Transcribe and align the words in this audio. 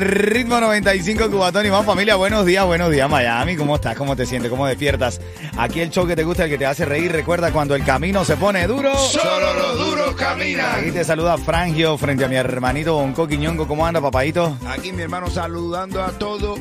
Ritmo 0.00 0.60
95 0.60 1.30
Cubatón 1.30 1.66
y 1.66 1.70
más 1.70 1.84
familia. 1.84 2.16
Buenos 2.16 2.44
días, 2.44 2.64
buenos 2.64 2.90
días 2.90 3.08
Miami. 3.08 3.56
¿Cómo 3.56 3.76
estás? 3.76 3.96
¿Cómo 3.96 4.16
te 4.16 4.26
sientes? 4.26 4.50
¿Cómo 4.50 4.66
despiertas? 4.66 5.20
Aquí 5.56 5.80
el 5.80 5.90
show 5.90 6.06
que 6.06 6.16
te 6.16 6.24
gusta, 6.24 6.44
el 6.44 6.50
que 6.50 6.58
te 6.58 6.66
hace 6.66 6.84
reír. 6.84 7.12
Recuerda 7.12 7.52
cuando 7.52 7.74
el 7.74 7.84
camino 7.84 8.24
se 8.24 8.36
pone 8.36 8.66
duro. 8.66 8.96
Solo 8.96 9.54
los 9.54 9.78
duros 9.78 10.14
caminan. 10.14 10.80
Aquí 10.80 10.90
te 10.90 11.04
saluda 11.04 11.38
Frangio 11.38 11.96
frente 11.98 12.24
a 12.24 12.28
mi 12.28 12.36
hermanito 12.36 12.94
Bonco 12.94 13.26
Quiñongo. 13.26 13.66
¿Cómo 13.66 13.86
anda, 13.86 14.00
papadito? 14.00 14.56
Aquí 14.68 14.92
mi 14.92 15.02
hermano 15.02 15.30
saludando 15.30 16.02
a 16.02 16.10
todo 16.12 16.56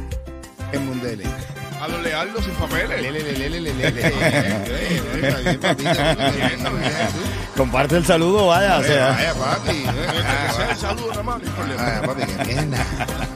el 0.72 0.80
mundele. 0.81 1.23
A 1.81 1.88
lo 1.88 2.02
lealdo 2.02 2.41
sin 2.41 2.53
papeles. 2.53 3.02
Comparte 7.56 7.98
el 7.98 8.06
saludo, 8.06 8.48
vaya. 8.48 8.78
O 8.80 8.84
sea. 8.84 9.09
Vaya, 9.11 9.34
papi. 9.34 9.86
Que 10.16 10.53
sea 10.53 10.72
el 10.72 10.78
saludo 10.78 11.09
nada 11.11 11.23
más, 11.23 11.42
no 11.42 11.48
hay 11.48 11.53
problema. 11.53 11.84
Vaya, 11.84 12.02
papi. 12.02 12.22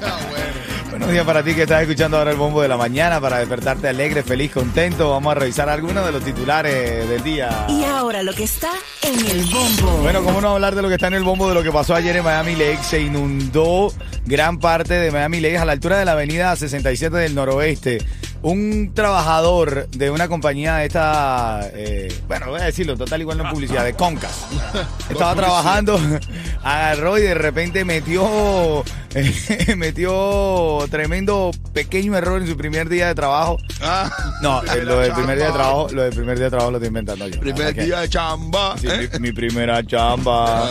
Ah, 0.01 0.17
bueno. 0.29 0.89
Buenos 0.89 1.11
días 1.11 1.25
para 1.25 1.43
ti 1.43 1.53
que 1.53 1.63
estás 1.63 1.81
escuchando 1.83 2.17
ahora 2.17 2.31
el 2.31 2.37
bombo 2.37 2.61
de 2.61 2.67
la 2.67 2.75
mañana 2.75 3.21
para 3.21 3.37
despertarte 3.37 3.87
alegre, 3.87 4.23
feliz, 4.23 4.51
contento. 4.51 5.11
Vamos 5.11 5.31
a 5.31 5.35
revisar 5.35 5.69
algunos 5.69 6.05
de 6.05 6.11
los 6.11 6.23
titulares 6.23 7.07
del 7.07 7.23
día. 7.23 7.67
Y 7.69 7.83
ahora 7.83 8.23
lo 8.23 8.33
que 8.33 8.43
está 8.43 8.71
en 9.03 9.19
el 9.27 9.45
bombo. 9.45 9.97
Bueno, 10.01 10.23
cómo 10.23 10.41
no 10.41 10.49
hablar 10.49 10.75
de 10.75 10.81
lo 10.81 10.87
que 10.87 10.95
está 10.95 11.07
en 11.07 11.13
el 11.13 11.23
bombo 11.23 11.47
de 11.47 11.53
lo 11.53 11.63
que 11.63 11.71
pasó 11.71 11.95
ayer 11.95 12.15
en 12.15 12.23
Miami 12.23 12.55
Lakes. 12.55 12.83
Se 12.83 13.01
inundó 13.01 13.93
gran 14.25 14.59
parte 14.59 14.95
de 14.95 15.11
Miami 15.11 15.39
Lakes 15.39 15.59
a 15.59 15.65
la 15.65 15.73
altura 15.73 15.99
de 15.99 16.05
la 16.05 16.13
avenida 16.13 16.55
67 16.55 17.15
del 17.15 17.35
noroeste. 17.35 17.99
Un 18.41 18.91
trabajador 18.93 19.89
de 19.89 20.09
una 20.11 20.29
compañía 20.29 20.77
de 20.77 20.85
esta, 20.85 21.61
eh, 21.73 22.07
bueno, 22.27 22.51
voy 22.51 22.61
a 22.61 22.65
decirlo, 22.65 22.95
total 22.95 23.19
igual 23.19 23.37
no 23.37 23.49
publicidad, 23.49 23.83
de 23.83 23.93
Concas. 23.93 24.45
Estaba 25.09 25.35
trabajando, 25.35 25.99
agarró 26.63 27.17
y 27.17 27.23
de 27.23 27.33
repente 27.33 27.83
metió, 27.83 28.83
metió 29.77 30.79
tremendo 30.89 31.51
pequeño 31.73 32.15
error 32.15 32.41
en 32.41 32.47
su 32.47 32.55
primer 32.57 32.89
día 32.89 33.07
de 33.07 33.15
trabajo. 33.15 33.57
Ah, 33.81 34.09
No, 34.41 34.61
eh, 34.73 34.83
lo 34.83 34.99
del 34.99 35.13
primer 35.13 35.37
día 35.37 35.47
de 35.47 35.53
trabajo, 35.53 35.87
lo 35.91 36.03
del 36.03 36.13
primer 36.13 36.35
día 36.37 36.45
de 36.45 36.49
trabajo 36.51 36.71
lo 36.71 36.77
estoy 36.77 36.87
inventando 36.89 37.27
yo. 37.27 37.39
primer 37.39 37.73
día 37.73 37.99
de 38.01 38.09
chamba. 38.09 38.75
Sí, 38.77 38.87
¿eh? 38.87 39.09
mi, 39.13 39.19
mi 39.19 39.31
primera 39.31 39.83
chamba. 39.85 40.69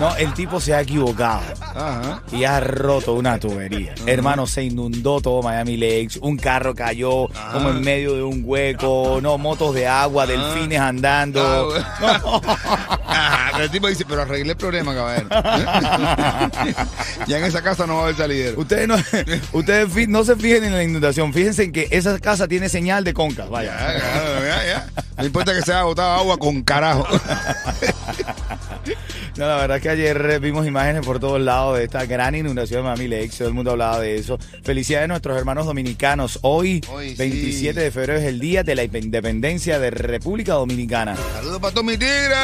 No, 0.00 0.14
el 0.16 0.32
tipo 0.34 0.60
se 0.60 0.74
ha 0.74 0.80
equivocado 0.80 1.42
Ajá. 1.60 2.22
y 2.32 2.44
ha 2.44 2.60
roto 2.60 3.14
una 3.14 3.38
tubería. 3.38 3.94
Hermano, 4.06 4.46
se 4.46 4.62
inundó 4.64 5.20
todo 5.20 5.42
Miami 5.42 5.76
Lakes. 5.76 6.18
Un 6.20 6.36
carro 6.36 6.74
cayó 6.74 7.28
como 7.52 7.70
en 7.70 7.80
medio 7.82 8.14
de 8.14 8.22
un 8.22 8.42
hueco. 8.44 9.20
No, 9.22 9.38
motos 9.38 9.74
de 9.74 9.86
agua, 9.86 10.26
delfines 10.26 10.80
andando. 10.80 11.68
Ah, 13.18 13.48
pero 13.52 13.64
el 13.64 13.70
tipo 13.70 13.86
dice, 13.88 14.04
pero 14.06 14.22
arreglé 14.22 14.50
el 14.50 14.56
problema, 14.58 14.94
caballero. 14.94 15.28
ya 17.26 17.38
en 17.38 17.44
esa 17.44 17.62
casa 17.66 17.86
no 17.86 17.94
va 17.94 18.00
a 18.00 18.04
haber 18.04 18.16
salidero. 18.16 18.60
Ustedes, 18.60 18.86
no, 18.88 18.96
ustedes 19.52 20.08
no 20.08 20.24
se 20.24 20.36
fijen 20.36 20.64
en 20.64 20.72
la 20.72 20.82
inundación. 20.84 21.32
Fíjense 21.32 21.64
en 21.64 21.72
que 21.72 21.88
esa 21.90 22.18
casa 22.20 22.46
tiene 22.48 22.68
señal 22.68 23.02
de 23.04 23.12
conca. 23.12 23.44
Ya, 23.44 23.50
Vaya. 23.50 23.76
ya, 23.98 24.40
ya, 24.40 24.66
ya. 24.66 25.02
No 25.18 25.24
importa 25.24 25.52
que 25.52 25.62
se 25.62 25.72
haya 25.72 25.82
botado 25.82 26.12
agua 26.12 26.38
con 26.38 26.62
carajo. 26.62 27.06
No, 29.36 29.46
la 29.46 29.56
verdad 29.56 29.76
es 29.78 29.82
que 29.82 29.88
ayer 29.90 30.40
vimos 30.40 30.66
imágenes 30.66 31.04
por 31.04 31.20
todos 31.20 31.40
lados 31.40 31.78
de 31.78 31.84
esta 31.84 32.06
gran 32.06 32.34
inundación 32.34 32.82
de 32.82 32.84
Miami 32.84 33.08
Lakes. 33.08 33.38
Todo 33.38 33.48
el 33.48 33.54
mundo 33.54 33.72
hablaba 33.72 34.00
de 34.00 34.16
eso. 34.16 34.38
Felicidades 34.62 35.04
a 35.04 35.08
nuestros 35.08 35.36
hermanos 35.36 35.66
dominicanos. 35.66 36.38
Hoy, 36.42 36.82
Hoy 36.90 37.10
sí. 37.10 37.16
27 37.16 37.80
de 37.80 37.90
febrero, 37.90 38.18
es 38.18 38.24
el 38.24 38.40
día 38.40 38.62
de 38.62 38.74
la 38.74 38.84
independencia 38.84 39.78
de 39.78 39.90
República 39.90 40.54
Dominicana. 40.54 41.16
Saludos 41.34 41.60
para 41.60 41.72
todos 41.74 41.86
mis 41.86 41.98
tigres. 41.98 42.36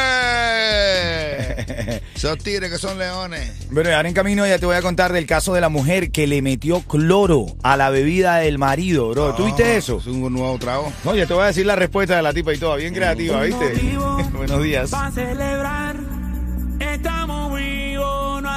Esos 2.15 2.37
tigres 2.37 2.71
que 2.71 2.77
son 2.77 2.97
leones. 2.97 3.51
Bueno, 3.71 3.93
ahora 3.95 4.07
en 4.07 4.13
camino 4.13 4.45
ya 4.47 4.57
te 4.59 4.65
voy 4.65 4.75
a 4.75 4.81
contar 4.81 5.11
del 5.11 5.25
caso 5.25 5.53
de 5.53 5.61
la 5.61 5.69
mujer 5.69 6.11
que 6.11 6.27
le 6.27 6.41
metió 6.41 6.81
cloro 6.81 7.47
a 7.63 7.75
la 7.75 7.89
bebida 7.89 8.37
del 8.37 8.57
marido, 8.57 9.09
bro. 9.09 9.33
¿Tú 9.35 9.45
viste 9.45 9.75
eso? 9.75 9.97
Es 9.97 10.07
un 10.07 10.31
nuevo 10.31 10.57
trago. 10.57 10.91
No, 11.03 11.15
ya 11.15 11.25
te 11.25 11.33
voy 11.33 11.43
a 11.43 11.47
decir 11.47 11.65
la 11.65 11.75
respuesta 11.75 12.15
de 12.15 12.21
la 12.21 12.33
tipa 12.33 12.53
y 12.53 12.57
todo. 12.57 12.75
Bien 12.75 12.93
creativa, 12.93 13.41
¿viste? 13.41 13.73
Buenos 14.33 14.63
días. 14.63 14.91
Celebrar, 15.13 15.33
estamos 15.33 15.33
vivos, 15.33 15.73
no 15.73 15.82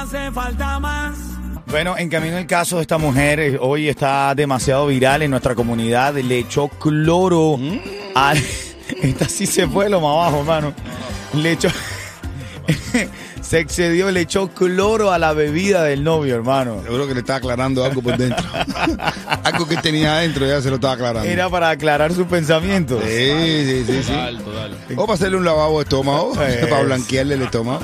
hace 0.07 0.31
falta 0.31 0.79
más. 0.79 1.17
Bueno, 1.65 1.97
en 1.97 2.09
camino 2.09 2.37
el 2.37 2.47
caso 2.47 2.77
de 2.77 2.83
esta 2.83 2.97
mujer, 2.97 3.41
eh, 3.41 3.57
hoy 3.59 3.89
está 3.89 4.33
demasiado 4.35 4.87
viral 4.87 5.21
en 5.21 5.31
nuestra 5.31 5.53
comunidad. 5.53 6.15
Le 6.15 6.39
echó 6.39 6.69
cloro 6.69 7.59
a... 8.15 8.33
Esta 9.01 9.27
sí 9.27 9.45
se 9.45 9.67
fue 9.67 9.89
lo 9.89 9.99
más 9.99 10.11
abajo, 10.11 10.39
hermano. 10.39 10.73
Le 11.33 11.51
echó... 11.51 11.67
se 13.41 13.59
excedió, 13.59 14.09
le 14.11 14.21
echó 14.21 14.47
cloro 14.47 15.11
a 15.11 15.19
la 15.19 15.33
bebida 15.33 15.83
del 15.83 16.05
novio, 16.05 16.35
hermano. 16.35 16.81
Seguro 16.83 17.05
que 17.05 17.13
le 17.13 17.19
está 17.19 17.35
aclarando 17.35 17.83
algo 17.83 18.01
por 18.01 18.15
dentro. 18.15 18.45
algo 19.43 19.67
que 19.67 19.75
tenía 19.77 20.19
adentro 20.19 20.45
ya 20.45 20.61
se 20.61 20.69
lo 20.69 20.75
estaba 20.75 20.93
aclarando. 20.93 21.29
Era 21.29 21.49
para 21.49 21.69
aclarar 21.69 22.13
sus 22.13 22.27
pensamientos. 22.27 23.03
Sí, 23.03 23.31
sí, 23.65 23.83
sí, 23.85 24.03
sí. 24.03 24.93
O 24.95 25.01
para 25.05 25.15
hacerle 25.15 25.35
un 25.35 25.43
lavabo 25.43 25.79
de 25.79 25.83
estómago, 25.83 26.41
Es. 26.41 26.65
para 26.67 26.83
blanquearle 26.83 27.35
el 27.35 27.41
estómago. 27.41 27.81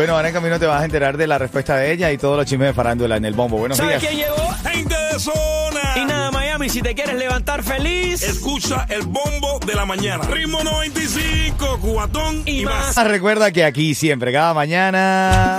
Bueno, 0.00 0.16
ahora 0.16 0.28
en 0.28 0.34
camino 0.34 0.58
te 0.58 0.64
vas 0.64 0.80
a 0.80 0.84
enterar 0.86 1.18
de 1.18 1.26
la 1.26 1.36
respuesta 1.36 1.76
de 1.76 1.92
ella 1.92 2.10
y 2.10 2.16
todos 2.16 2.34
los 2.34 2.46
chismes 2.46 2.68
de 2.68 2.72
farándula 2.72 3.18
en 3.18 3.26
el 3.26 3.34
bombo. 3.34 3.58
Buenos 3.58 3.76
¿Sabes 3.76 4.00
días. 4.00 4.10
quién 4.10 4.24
llegó? 4.24 4.48
Gente 4.66 4.94
de 4.94 5.18
zona. 5.18 5.80
Y 5.96 6.06
nada, 6.06 6.30
Miami, 6.30 6.70
si 6.70 6.80
te 6.80 6.94
quieres 6.94 7.16
levantar 7.16 7.62
feliz 7.62 8.22
Escucha 8.22 8.86
el 8.88 9.02
bombo 9.02 9.60
de 9.66 9.74
la 9.74 9.84
mañana. 9.84 10.24
Ritmo 10.24 10.64
95, 10.64 11.80
cubatón 11.82 12.44
y, 12.46 12.62
y 12.62 12.64
más. 12.64 12.96
Ah, 12.96 13.04
Recuerda 13.04 13.52
que 13.52 13.62
aquí 13.62 13.94
siempre, 13.94 14.32
cada 14.32 14.54
mañana, 14.54 15.58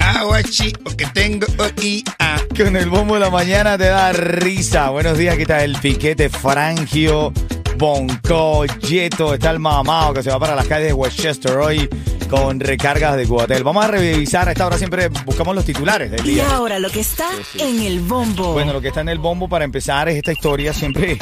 Aguachi, 0.00 0.72
que 0.98 1.06
tengo 1.06 1.46
aquí. 1.62 2.02
Ah. 2.18 2.38
con 2.56 2.74
el 2.74 2.90
bombo 2.90 3.14
de 3.14 3.20
la 3.20 3.30
mañana 3.30 3.78
te 3.78 3.86
da 3.86 4.12
risa. 4.12 4.90
Buenos 4.90 5.16
días, 5.16 5.34
aquí 5.34 5.42
está 5.42 5.62
el 5.62 5.78
piquete 5.78 6.28
frangio, 6.30 7.32
bonco, 7.76 8.64
yeto, 8.64 9.34
está 9.34 9.52
el 9.52 9.60
mamado 9.60 10.14
que 10.14 10.24
se 10.24 10.30
va 10.30 10.40
para 10.40 10.56
las 10.56 10.66
calles 10.66 10.88
de 10.88 10.94
Westchester 10.94 11.58
hoy 11.58 11.88
con 12.34 12.58
recargas 12.60 13.16
de 13.16 13.26
Cubatel. 13.26 13.62
Vamos 13.62 13.84
a 13.84 13.88
revisar, 13.88 14.48
a 14.48 14.52
esta 14.52 14.66
hora 14.66 14.76
siempre 14.78 15.08
buscamos 15.24 15.54
los 15.54 15.64
titulares 15.64 16.10
del 16.10 16.20
Y 16.26 16.34
día. 16.34 16.50
ahora 16.50 16.78
lo 16.78 16.90
que 16.90 17.00
está 17.00 17.28
en 17.58 17.80
el 17.80 18.00
bombo. 18.00 18.52
Bueno, 18.54 18.72
lo 18.72 18.80
que 18.80 18.88
está 18.88 19.00
en 19.02 19.08
el 19.08 19.18
bombo 19.18 19.48
para 19.48 19.64
empezar 19.64 20.08
es 20.08 20.16
esta 20.16 20.32
historia 20.32 20.72
siempre. 20.72 21.18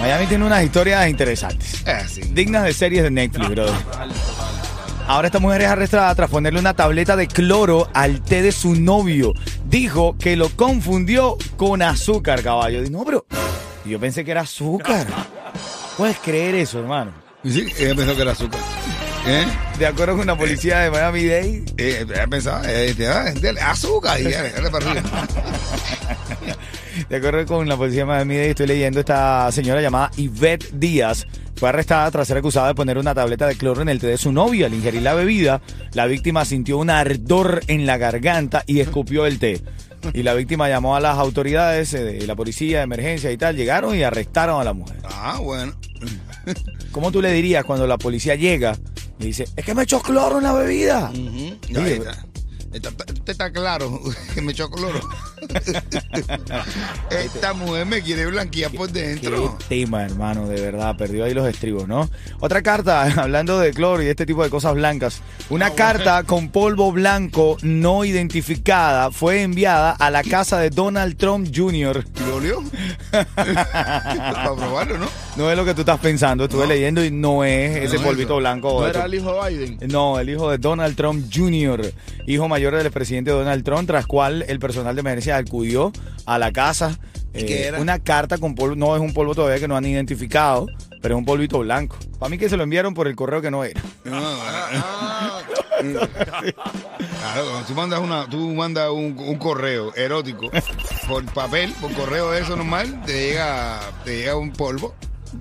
Miami 0.00 0.26
tiene 0.26 0.44
unas 0.44 0.62
historias 0.62 1.08
interesantes. 1.08 1.82
Ah, 1.86 2.02
sí. 2.06 2.20
dignas 2.32 2.64
de 2.64 2.74
series 2.74 3.02
de 3.02 3.10
Netflix, 3.10 3.48
brother. 3.48 3.74
Ahora 5.08 5.28
esta 5.28 5.38
mujer 5.38 5.62
es 5.62 5.68
arrestada 5.68 6.14
tras 6.14 6.30
ponerle 6.30 6.58
una 6.60 6.74
tableta 6.74 7.16
de 7.16 7.28
cloro 7.28 7.88
al 7.94 8.22
té 8.22 8.42
de 8.42 8.52
su 8.52 8.74
novio. 8.74 9.32
Dijo 9.64 10.16
que 10.18 10.36
lo 10.36 10.50
confundió 10.50 11.36
con 11.56 11.80
azúcar, 11.82 12.42
caballo. 12.42 12.80
Dijo, 12.82 12.92
no, 12.92 13.04
pero 13.04 13.26
yo 13.84 13.98
pensé 14.00 14.24
que 14.24 14.32
era 14.32 14.42
azúcar. 14.42 15.06
¿Puedes 15.96 16.18
creer 16.18 16.54
eso, 16.56 16.80
hermano? 16.80 17.12
Sí, 17.44 17.66
ella 17.78 17.94
pensó 17.94 18.14
que 18.16 18.22
era 18.22 18.32
azúcar. 18.32 18.60
¿Eh? 19.28 19.44
De 19.78 19.86
acuerdo 19.86 20.16
con 20.16 20.26
la 20.26 20.36
policía 20.36 20.78
de 20.80 20.88
Eh, 21.76 22.06
ella 22.08 22.26
pensaba, 22.28 22.62
eh, 22.70 22.94
da- 22.94 23.32
dale, 23.34 23.60
azúcar 23.60 24.20
y 24.20 24.30
ya, 24.30 24.42
dale 24.42 24.70
para 24.70 24.90
arriba. 24.90 25.26
De 27.08 27.16
acuerdo 27.16 27.44
con 27.46 27.68
la 27.68 27.76
policía 27.76 28.00
de 28.00 28.06
Miami-Dade, 28.06 28.50
estoy 28.50 28.66
leyendo 28.68 29.00
esta 29.00 29.50
señora 29.52 29.80
llamada 29.82 30.10
Yvette 30.16 30.70
Díaz. 30.72 31.26
Fue 31.56 31.68
arrestada 31.68 32.10
tras 32.10 32.28
ser 32.28 32.36
acusada 32.38 32.68
de 32.68 32.74
poner 32.74 32.98
una 32.98 33.14
tableta 33.14 33.46
de 33.46 33.56
cloro 33.56 33.82
en 33.82 33.88
el 33.88 33.98
té 33.98 34.06
de 34.08 34.18
su 34.18 34.30
novia. 34.32 34.66
Al 34.66 34.74
ingerir 34.74 35.02
la 35.02 35.14
bebida, 35.14 35.60
la 35.92 36.06
víctima 36.06 36.44
sintió 36.44 36.78
un 36.78 36.90
ardor 36.90 37.62
en 37.66 37.86
la 37.86 37.96
garganta 37.96 38.62
y 38.66 38.80
escupió 38.80 39.26
el 39.26 39.38
té. 39.38 39.60
Y 40.12 40.22
la 40.22 40.34
víctima 40.34 40.68
llamó 40.68 40.94
a 40.94 41.00
las 41.00 41.18
autoridades 41.18 41.92
eh, 41.94 42.02
de 42.04 42.26
la 42.26 42.36
policía 42.36 42.78
de 42.78 42.84
emergencia 42.84 43.32
y 43.32 43.36
tal, 43.36 43.56
llegaron 43.56 43.96
y 43.96 44.02
arrestaron 44.02 44.60
a 44.60 44.64
la 44.64 44.72
mujer. 44.72 44.98
Ah, 45.04 45.38
bueno. 45.42 45.72
¿Cómo 46.92 47.10
tú 47.10 47.20
le 47.20 47.32
dirías 47.32 47.64
cuando 47.64 47.86
la 47.86 47.98
policía 47.98 48.34
llega 48.36 48.76
y 49.18 49.24
dice, 49.26 49.48
es 49.56 49.64
que 49.64 49.74
me 49.74 49.82
echó 49.84 50.00
cloro 50.00 50.38
en 50.38 50.44
la 50.44 50.52
bebida? 50.52 51.10
Ujú. 51.10 51.56
Ya, 51.68 51.82
ahí 51.84 51.92
está. 51.92 52.26
Está- 52.72 52.88
está- 52.90 53.30
está 53.32 53.52
claro 53.52 54.00
que 54.34 54.42
me 54.42 54.52
echó 54.52 54.70
cloro. 54.70 55.00
Esta 57.10 57.52
mujer 57.52 57.86
me 57.86 58.02
quiere 58.02 58.26
blanquear 58.26 58.72
por 58.72 58.90
Qué 58.92 59.02
dentro. 59.02 59.58
tema, 59.68 60.04
hermano, 60.04 60.46
de 60.48 60.60
verdad, 60.60 60.96
perdió 60.96 61.24
ahí 61.24 61.34
los 61.34 61.46
estribos, 61.48 61.86
¿no? 61.88 62.08
Otra 62.40 62.62
carta, 62.62 63.02
hablando 63.22 63.58
de 63.58 63.72
cloro 63.72 64.02
y 64.02 64.06
este 64.06 64.26
tipo 64.26 64.42
de 64.42 64.50
cosas 64.50 64.74
blancas. 64.74 65.20
Una 65.50 65.70
carta 65.70 66.22
con 66.24 66.48
polvo 66.48 66.92
blanco 66.92 67.56
no 67.62 68.04
identificada 68.04 69.10
fue 69.10 69.42
enviada 69.42 69.92
a 69.92 70.10
la 70.10 70.22
casa 70.22 70.58
de 70.58 70.70
Donald 70.70 71.16
Trump 71.16 71.48
Jr. 71.54 72.04
¿Le 72.26 72.32
olió? 72.32 72.62
Para 73.34 74.54
probarlo, 74.54 74.98
¿no? 74.98 75.06
No 75.36 75.50
es 75.50 75.56
lo 75.56 75.64
que 75.64 75.74
tú 75.74 75.80
estás 75.80 76.00
pensando, 76.00 76.44
estuve 76.44 76.66
leyendo 76.66 77.04
y 77.04 77.10
no 77.10 77.44
es 77.44 77.76
ese 77.76 77.96
es 77.96 78.02
polvito 78.02 78.34
eso. 78.34 78.36
blanco. 78.38 78.80
¿No 78.80 78.86
era 78.86 79.04
el 79.04 79.14
hijo 79.14 79.42
de 79.44 79.50
Biden? 79.50 79.78
No, 79.90 80.18
el 80.18 80.30
hijo 80.30 80.50
de 80.50 80.58
Donald 80.58 80.96
Trump 80.96 81.26
Jr., 81.32 81.92
hijo 82.26 82.48
mayor 82.48 82.74
del 82.74 82.90
presidente 82.90 83.30
Donald 83.30 83.62
Trump, 83.64 83.86
tras 83.86 84.06
cual 84.06 84.44
el 84.48 84.58
personal 84.58 84.94
de 84.94 85.00
emergencia 85.00 85.25
acudió 85.32 85.92
a 86.24 86.38
la 86.38 86.52
casa. 86.52 86.98
¿Y 87.34 87.44
qué 87.44 87.66
era? 87.66 87.80
Una 87.80 87.98
carta 87.98 88.38
con 88.38 88.54
polvo, 88.54 88.76
no 88.76 88.96
es 88.96 89.02
un 89.02 89.12
polvo 89.12 89.34
todavía 89.34 89.58
que 89.60 89.68
no 89.68 89.76
han 89.76 89.84
identificado, 89.84 90.66
pero 91.02 91.14
es 91.14 91.18
un 91.18 91.24
polvito 91.24 91.58
blanco. 91.58 91.96
Para 92.18 92.30
mí 92.30 92.38
que 92.38 92.48
se 92.48 92.56
lo 92.56 92.62
enviaron 92.62 92.94
por 92.94 93.06
el 93.08 93.14
correo 93.14 93.42
que 93.42 93.50
no 93.50 93.62
era. 93.62 93.80
Ah, 94.10 95.40
Claro, 97.20 97.50
cuando 97.50 97.66
tú 97.66 97.74
mandas, 97.74 98.00
una, 98.00 98.28
tú 98.28 98.38
mandas 98.54 98.90
un, 98.90 99.16
un 99.18 99.36
correo 99.36 99.94
erótico 99.94 100.50
por 101.08 101.24
papel, 101.32 101.72
por 101.80 101.92
correo 101.92 102.30
de 102.30 102.40
eso 102.40 102.56
normal, 102.56 103.02
te 103.04 103.12
llega, 103.28 103.80
te 104.04 104.18
llega 104.18 104.36
un 104.36 104.52
polvo. 104.52 104.94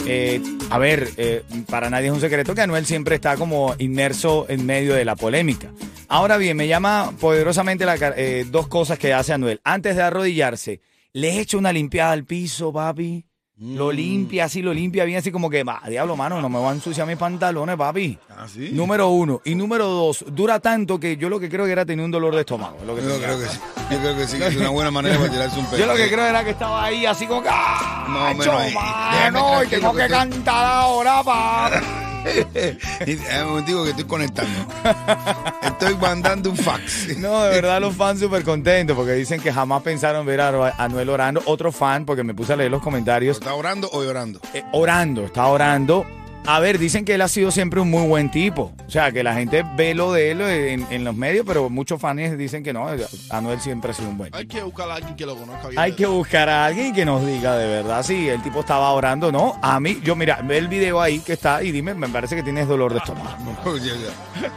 Eh, 0.06 0.42
a 0.70 0.78
ver, 0.78 1.10
eh, 1.18 1.44
para 1.70 1.90
nadie 1.90 2.08
es 2.08 2.14
un 2.14 2.20
secreto 2.20 2.54
que 2.54 2.62
Anuel 2.62 2.86
siempre 2.86 3.16
está 3.16 3.38
como 3.38 3.74
inmerso 3.80 4.46
en 4.50 4.66
medio 4.66 4.94
de 4.96 5.06
la 5.06 5.16
polémica. 5.16 5.72
Ahora 6.10 6.38
bien, 6.38 6.58
me 6.58 6.68
llama 6.68 7.14
poderosamente 7.20 7.86
la, 7.86 7.96
eh, 8.18 8.46
dos 8.50 8.68
cosas 8.68 9.00
que 9.00 9.14
hace 9.14 9.34
Anuel. 9.34 9.62
Antes 9.64 9.96
de 9.96 10.02
arrodillarse, 10.02 10.82
le 11.14 11.40
echa 11.40 11.58
una 11.58 11.72
limpiada 11.72 12.12
al 12.12 12.26
piso, 12.26 12.74
papi. 12.74 13.26
Lo 13.66 13.94
limpia 13.94 14.46
así, 14.46 14.62
lo 14.62 14.74
limpia 14.74 15.06
bien, 15.06 15.20
así 15.20 15.32
como 15.32 15.50
que, 15.50 15.64
va, 15.64 15.82
diablo, 15.88 16.18
mano, 16.18 16.42
no 16.42 16.50
me 16.50 16.60
voy 16.60 16.68
a 16.68 16.72
ensuciar 16.74 17.08
mis 17.08 17.16
pantalones, 17.16 17.78
papi. 17.78 18.18
¿Ah, 18.30 18.46
sí? 18.46 18.72
Número 18.74 19.08
uno. 19.08 19.42
Y 19.46 19.56
número 19.56 19.88
dos, 19.88 20.26
dura 20.28 20.60
tanto 20.60 21.00
que 21.00 21.16
yo 21.16 21.30
lo 21.30 21.40
que 21.40 21.48
creo 21.50 21.66
que 21.66 21.72
era 21.72 21.86
tener 21.86 22.04
un 22.04 22.12
dolor 22.12 22.36
de 22.36 22.42
estómago. 22.42 22.78
es 22.82 22.86
Lo 22.86 22.94
que 22.94 23.02
Yo 23.02 23.18
creo 23.20 23.40
que 23.40 23.48
sí. 23.48 23.60
Yo 23.90 24.00
creo 24.00 24.18
que 24.18 24.28
sí, 24.28 24.38
que 24.38 24.48
es 24.48 24.58
una 24.58 24.70
buena 24.70 24.92
manera 24.92 25.18
para 25.18 25.32
tirarse 25.32 25.60
un 25.60 25.66
pedo. 25.68 25.78
Yo 25.80 25.86
lo 25.86 25.96
que 25.96 26.10
creo 26.10 26.26
era 26.26 26.44
que 26.44 26.50
estaba 26.50 26.84
ahí 26.84 27.06
así 27.06 27.26
como 27.26 27.42
que 27.42 27.50
¡ah! 27.50 28.06
No, 28.10 28.44
mano, 28.74 29.64
y 29.64 29.68
tengo 29.68 29.94
que 29.94 30.04
que 30.04 30.10
cantar 30.10 30.66
ahora, 30.66 31.24
papi. 31.24 31.86
Es 33.06 33.20
un 33.44 33.50
momentico 33.50 33.84
que 33.84 33.90
estoy 33.92 34.06
conectando. 34.06 34.52
Estoy 35.62 35.96
mandando 35.98 36.50
un 36.50 36.58
fax. 36.58 37.18
No, 37.18 37.44
de 37.44 37.50
verdad 37.62 37.80
los 37.82 37.96
fans 37.96 38.20
súper 38.20 38.44
contentos 38.44 38.96
porque 38.96 39.14
dicen 39.14 39.40
que 39.42 39.52
jamás 39.52 39.82
pensaron 39.84 40.26
ver 40.26 40.42
a 40.42 40.74
Anuel 40.78 41.10
orando. 41.10 41.42
Otro 41.46 41.72
fan, 41.72 42.06
porque 42.06 42.24
me 42.24 42.34
puse 42.34 42.54
a 42.54 42.56
leer 42.56 42.72
los 42.72 42.82
comentarios, 42.82 43.38
¿Está 43.38 43.54
orando 43.54 43.90
o 43.94 44.04
llorando? 44.04 44.40
eh, 44.54 44.64
orando, 44.74 45.26
está 45.26 45.48
orando. 45.48 46.06
A 46.46 46.60
ver, 46.60 46.78
dicen 46.78 47.06
que 47.06 47.16
él 47.16 47.22
ha 47.22 47.30
sido 47.30 47.52
siempre 47.52 47.80
un 47.80 47.90
muy 47.90 48.06
buen 48.06 48.30
tipo. 48.30 48.74
O 48.86 48.92
sea, 48.92 49.14
que 49.14 49.24
la 49.24 49.34
gente 49.34 49.64
ve 49.78 49.94
lo 49.96 50.12
de 50.12 50.32
él 50.32 50.42
en, 50.42 50.86
en 50.92 51.04
los 51.06 51.16
medios, 51.16 51.46
pero 51.48 51.70
muchos 51.70 52.02
fans 52.02 52.38
dicen 52.38 52.64
que 52.64 52.74
no, 52.74 52.86
Anuel 53.30 53.62
siempre 53.62 53.92
ha 53.92 53.94
sido 53.94 54.10
un 54.10 54.18
buen 54.18 54.30
tipo. 54.30 54.38
Hay 54.40 54.48
que 54.48 54.62
buscar 54.62 54.90
a 54.92 54.96
alguien 54.96 55.16
que 55.16 55.26
lo 55.26 55.38
conozca 55.38 55.70
bien. 55.70 55.80
Hay 55.80 55.94
que 55.94 56.06
buscar 56.06 56.50
a 56.50 56.66
alguien 56.66 56.94
que 56.94 57.06
nos 57.06 57.26
diga 57.26 57.56
de 57.56 57.66
verdad 57.68 58.04
si 58.04 58.28
el 58.28 58.44
tipo 58.44 58.60
estaba 58.60 58.92
orando 58.92 59.28
o 59.28 59.32
no. 59.32 59.58
A 59.62 59.80
mí, 59.80 60.02
yo 60.04 60.18
mira, 60.18 60.42
ve 60.44 60.58
el 60.58 60.68
video 60.68 61.00
ahí 61.02 61.20
que 61.20 61.34
está 61.34 61.64
y 61.64 61.72
dime, 61.72 61.94
me 61.94 62.10
parece 62.10 62.36
que 62.36 62.44
tienes 62.44 62.68
dolor 62.68 62.92
de 62.92 63.00
estómago. 63.00 63.38
Oye. 63.66 63.92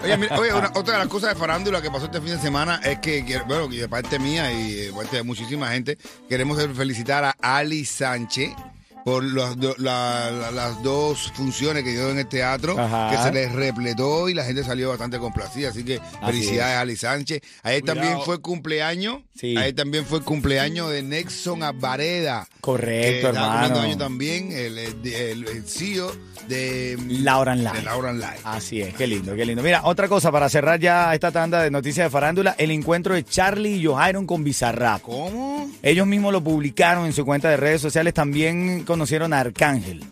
Oye, 0.02 0.16
mira, 0.16 0.38
oye, 0.40 0.52
una- 0.52 0.72
otra 0.74 0.94
de 0.94 0.98
las 0.98 1.08
cosas 1.08 1.34
de 1.34 1.36
farándula 1.40 1.80
que 1.80 1.90
pasó 1.90 2.06
este 2.06 2.20
fin 2.20 2.30
de 2.30 2.38
semana 2.38 2.80
es 2.82 2.98
que, 2.98 3.24
que, 3.24 3.38
bueno, 3.42 3.68
que 3.68 3.76
de 3.76 3.88
parte 3.88 4.18
mía 4.18 4.50
y 4.52 4.72
de 4.72 4.92
parte 4.92 5.16
de 5.18 5.22
muchísima 5.22 5.68
gente, 5.70 5.96
queremos 6.28 6.58
felicitar 6.74 7.22
a 7.24 7.36
Ali 7.56 7.84
Sánchez 7.84 8.50
por 9.06 9.22
las 9.22 9.56
do- 9.56 9.76
la- 9.78 10.32
la- 10.32 10.50
las 10.50 10.82
dos 10.82 11.30
funciones 11.36 11.84
que 11.84 11.92
dio 11.92 12.10
en 12.10 12.18
el 12.18 12.26
teatro, 12.26 12.76
Ajá. 12.76 13.08
que 13.12 13.22
se 13.22 13.32
les 13.32 13.52
repletó 13.52 14.28
y 14.28 14.34
la 14.34 14.42
gente 14.44 14.64
salió 14.64 14.88
bastante 14.88 15.18
complacida. 15.20 15.68
Así 15.68 15.84
que 15.84 16.00
felicidades 16.24 16.72
es. 16.72 16.76
a 16.76 16.80
Ali 16.80 16.96
Sánchez. 16.96 17.40
Ayer 17.62 17.82
Cuidado. 17.82 18.00
también 18.00 18.20
fue 18.24 18.40
cumpleaños. 18.40 19.18
Sí. 19.38 19.56
Ayer 19.56 19.76
también 19.76 20.04
fue 20.06 20.22
cumpleaños 20.22 20.90
de 20.90 21.04
Nexon 21.04 21.62
Abareda. 21.62 22.48
Correcto, 22.60 23.28
hermano. 23.28 23.78
años 23.80 23.96
también, 23.96 24.50
el, 24.50 24.76
el, 24.76 25.06
el- 25.06 25.46
el 25.46 25.68
CEO 25.68 26.10
de 26.48 26.98
Laura 27.08 27.52
and 27.52 27.62
Live. 27.62 27.76
de 27.76 27.82
Laura 27.82 28.10
and 28.10 28.18
Live. 28.20 28.40
Así 28.42 28.80
es, 28.80 28.92
qué 28.94 29.06
lindo, 29.06 29.36
qué 29.36 29.44
lindo. 29.46 29.62
Mira, 29.62 29.82
otra 29.84 30.08
cosa 30.08 30.32
para 30.32 30.48
cerrar 30.48 30.80
ya 30.80 31.14
esta 31.14 31.30
tanda 31.30 31.62
de 31.62 31.70
noticias 31.70 32.06
de 32.06 32.10
farándula, 32.10 32.56
el 32.58 32.72
encuentro 32.72 33.14
de 33.14 33.24
Charlie 33.24 33.76
y 33.76 33.84
Johairon 33.84 34.26
con 34.26 34.42
Bizarrap. 34.42 35.02
¿Cómo? 35.02 35.70
Ellos 35.82 36.06
mismos 36.08 36.32
lo 36.32 36.42
publicaron 36.42 37.06
en 37.06 37.12
su 37.12 37.24
cuenta 37.24 37.48
de 37.50 37.56
redes 37.56 37.80
sociales, 37.80 38.12
también 38.14 38.82
conocieron 38.96 39.34
a 39.34 39.40
Arcángel. 39.40 40.02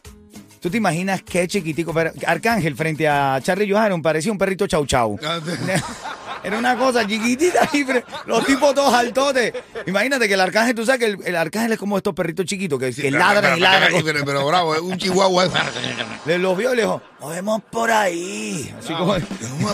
¿Tú 0.60 0.68
te 0.68 0.76
imaginas 0.76 1.22
qué 1.22 1.48
chiquitico? 1.48 1.94
Arcángel 2.26 2.76
frente 2.76 3.08
a 3.08 3.40
Charlie 3.42 3.70
Johairon 3.70 4.02
parecía 4.02 4.30
un 4.30 4.36
perrito 4.36 4.66
chau 4.66 4.84
chau. 4.84 5.18
Era 6.44 6.58
una 6.58 6.76
cosa 6.76 7.06
chiquitita 7.06 7.68
pero 7.72 8.02
los 8.26 8.44
tipos 8.46 8.74
todos 8.74 8.92
altotes. 8.94 9.52
Imagínate 9.86 10.28
que 10.28 10.34
el 10.34 10.40
arcángel, 10.40 10.74
tú 10.74 10.84
sabes 10.84 11.00
que 11.00 11.06
el, 11.06 11.18
el 11.24 11.36
arcángel 11.36 11.72
es 11.72 11.78
como 11.78 11.96
estos 11.96 12.14
perritos 12.14 12.44
chiquitos 12.46 12.78
que, 12.78 12.92
que 12.92 13.10
ladran 13.10 13.56
y 13.56 13.60
ladran. 13.60 13.92
Pero, 14.24 14.46
bravo, 14.46 14.74
es 14.74 14.80
un 14.80 14.96
chihuahua. 14.98 15.48
Le 16.26 16.38
los 16.38 16.56
vio 16.56 16.72
y 16.72 16.76
le 16.76 16.82
dijo, 16.82 17.02
nos 17.20 17.30
vemos 17.30 17.62
por 17.70 17.90
ahí. 17.90 18.74
Así 18.78 18.92
como, 18.94 19.06
Vamos 19.12 19.22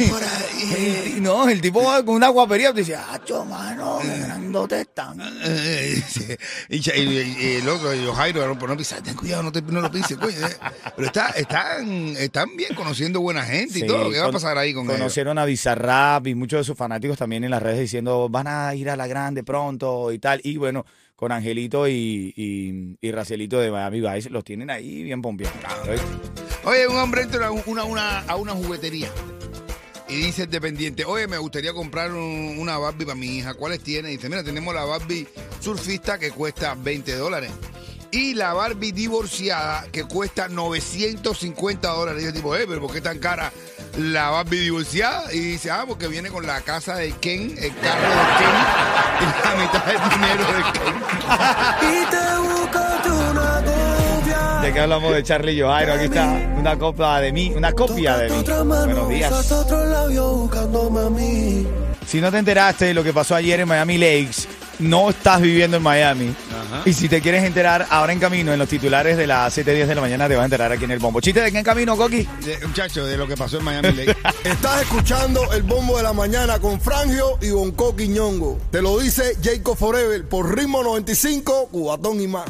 por 0.09 0.23
ahí. 0.23 1.05
El- 1.17 1.23
no, 1.23 1.49
el 1.49 1.61
tipo 1.61 1.83
va 1.83 2.05
con 2.05 2.15
una 2.15 2.29
guapería, 2.29 2.73
te 2.73 2.81
dice, 2.81 2.97
acho, 2.97 3.45
mano, 3.45 3.99
grandote 4.03 4.81
están. 4.83 5.21
Y, 6.69 6.77
y- 6.77 6.93
y- 7.01 7.37
y 7.41 7.57
el 7.57 7.69
otro, 7.69 7.95
y 7.95 8.07
Jairo, 8.15 8.59
por 8.59 8.69
no 8.69 8.77
pisar, 8.77 9.03
ten 9.03 9.15
cuidado, 9.15 9.43
no, 9.43 9.53
te, 9.53 9.63
no 9.63 9.81
lo 9.81 9.91
pises, 9.91 10.17
coño. 10.17 10.31
eh. 10.47 10.57
Pero 10.97 11.07
está, 11.07 11.29
están, 11.31 12.09
están 12.17 12.57
bien 12.57 12.75
conociendo 12.75 13.21
buena 13.21 13.43
gente 13.43 13.81
y 13.81 13.87
todo. 13.87 14.11
¿Qué 14.11 14.19
va 14.19 14.27
a 14.29 14.33
pasar 14.33 14.57
ahí 14.59 14.73
con 14.73 14.85
ellos? 14.87 14.97
Conocieron 14.99 15.39
a 15.39 15.45
Bizarrap 15.45 16.27
y 16.27 16.35
muchos 16.35 16.60
sus 16.65 16.77
fanáticos 16.77 17.19
también 17.19 17.45
en 17.45 17.51
las 17.51 17.63
redes 17.63 17.81
diciendo, 17.81 18.29
van 18.29 18.47
a 18.47 18.75
ir 18.75 18.91
a 18.91 18.97
la 18.97 19.07
grande 19.07 19.43
pronto 19.45 20.13
y 20.13 20.19
tal. 20.19 20.41
Y 20.45 20.57
bueno, 20.57 20.85
con 21.17 21.33
Angelito 21.33 21.87
y, 21.89 22.33
y, 23.01 23.11
Racielito 23.13 23.59
de 23.61 23.71
Miami 23.71 24.01
Vice 24.01 24.31
los 24.31 24.45
tienen 24.45 24.71
ahí 24.71 25.03
bien 25.03 25.21
pompeados. 25.21 25.57
Oye, 26.65 26.87
un 26.89 26.97
hombre 26.97 27.23
entra 27.23 27.47
a 27.49 27.51
una, 27.51 28.21
a 28.21 28.37
una 28.37 28.53
juguetería 28.53 29.09
y 30.09 30.17
dice 30.17 30.43
el 30.43 30.51
dependiente, 30.51 31.05
oye, 31.05 31.27
me 31.29 31.39
gustaría 31.39 31.73
comprar 31.73 32.13
un- 32.13 32.57
una 32.59 32.79
Barbie 32.79 33.05
para 33.05 33.15
mi 33.17 33.39
hija. 33.39 33.55
¿Cuáles 33.55 33.81
tiene? 33.81 34.11
Y 34.13 34.17
dice, 34.17 34.29
mira, 34.29 34.43
tenemos 34.43 34.75
la 34.75 34.85
Barbie 34.85 35.27
surfista 35.61 36.19
que 36.19 36.31
cuesta 36.33 36.75
20 36.75 37.15
dólares. 37.17 37.51
Y 38.11 38.35
la 38.35 38.53
Barbie 38.55 38.91
divorciada 38.91 39.87
que 39.93 40.03
cuesta 40.05 40.49
950 40.49 41.89
dólares. 41.91 42.25
Y 42.25 42.27
el 42.27 42.33
tipo, 42.33 42.57
eh, 42.57 42.65
pero 42.67 42.81
¿por 42.81 42.93
qué 42.93 43.01
tan 43.01 43.19
cara 43.21 43.53
la 43.99 44.31
Barbie 44.31 44.61
divorciada? 44.61 45.33
Y 45.33 45.39
dice, 45.41 45.71
ah, 45.71 45.85
porque 45.87 46.09
viene 46.09 46.31
con 46.31 46.47
la 46.47 46.61
casa 46.61 46.97
de 46.97 47.13
Ken, 47.13 47.55
el 47.59 47.75
carro 47.77 48.09
de 48.09 48.17
Ken 48.39 48.55
y 49.21 49.25
la 49.45 49.55
mitad 49.63 49.85
del 49.85 50.01
dinero 50.11 50.45
de 50.53 50.63
Ken. 50.73 50.95
Ya 54.63 54.75
que 54.75 54.81
hablamos 54.81 55.15
de 55.15 55.23
Charlie 55.23 55.53
y 55.53 55.61
Johairo, 55.63 55.95
aquí 55.95 56.05
está 56.05 56.27
una 56.57 56.77
copia 56.77 57.17
de 57.17 57.33
mí, 57.33 57.51
una 57.57 57.73
copia 57.73 58.19
de 58.19 58.29
mí. 58.29 58.45
Buenos 58.45 59.09
días. 59.09 59.33
Si 62.07 62.21
no 62.21 62.31
te 62.31 62.39
enteraste 62.39 62.85
de 62.87 62.95
lo 62.95 63.03
que 63.03 63.15
pasó 63.15 63.35
ayer 63.35 63.61
en 63.61 63.69
Miami 63.69 63.97
Lakes, 63.97 64.49
no 64.81 65.11
estás 65.11 65.41
viviendo 65.41 65.77
en 65.77 65.83
Miami. 65.83 66.35
Y 66.85 66.93
si 66.93 67.09
te 67.09 67.21
quieres 67.21 67.45
enterar 67.45 67.87
ahora 67.91 68.13
en 68.13 68.19
camino, 68.21 68.53
en 68.53 68.59
los 68.59 68.69
titulares 68.69 69.17
de 69.17 69.27
las 69.27 69.57
7:10 69.57 69.87
de 69.87 69.95
la 69.95 70.01
mañana, 70.01 70.29
te 70.29 70.35
vas 70.35 70.43
a 70.43 70.45
enterar 70.47 70.73
aquí 70.73 70.85
en 70.85 70.91
el 70.93 70.99
bombo. 70.99 71.21
¿Chiste 71.21 71.41
de 71.41 71.53
qué 71.53 71.59
en 71.59 71.65
camino, 71.65 71.97
Coqui? 71.97 72.27
De- 72.45 72.67
Muchacho, 72.67 73.05
de 73.07 73.17
lo 73.17 73.27
que 73.27 73.37
pasó 73.37 73.59
en 73.59 73.65
Miami 73.65 73.93
Lake. 73.93 74.17
Estás 74.45 74.83
escuchando 74.83 75.53
el 75.53 75.63
bombo 75.63 75.97
de 75.97 76.03
la 76.05 76.13
mañana 76.13 76.59
con 76.59 76.81
Frangio 76.81 77.39
y 77.41 77.51
Bonco 77.51 77.95
Quiñongo. 77.97 78.59
Te 78.71 78.81
lo 78.83 78.99
dice 78.99 79.37
Jacob 79.43 79.77
Forever 79.77 80.27
por 80.29 80.57
ritmo 80.57 80.83
95, 80.83 81.69
Cubatón 81.71 82.21
y 82.21 82.27
más. 82.29 82.47